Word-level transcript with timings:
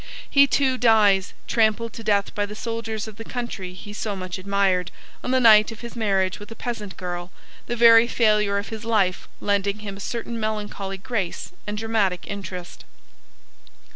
He 0.27 0.47
too 0.47 0.79
dies, 0.79 1.31
trampled 1.47 1.93
to 1.93 2.03
death 2.03 2.33
by 2.33 2.47
the 2.47 2.55
soldiers 2.55 3.07
of 3.07 3.17
the 3.17 3.23
country 3.23 3.73
he 3.75 3.93
so 3.93 4.15
much 4.15 4.39
admired, 4.39 4.89
on 5.23 5.29
the 5.29 5.39
night 5.39 5.71
of 5.71 5.81
his 5.81 5.95
marriage 5.95 6.39
with 6.39 6.49
a 6.49 6.55
peasant 6.55 6.97
girl, 6.97 7.31
the 7.67 7.75
very 7.75 8.07
failure 8.07 8.57
of 8.57 8.69
his 8.69 8.83
life 8.83 9.27
lending 9.39 9.77
him 9.85 9.97
a 9.97 9.99
certain 9.99 10.39
melancholy 10.39 10.97
grace 10.97 11.51
and 11.67 11.77
dramatic 11.77 12.25
interest. 12.25 12.83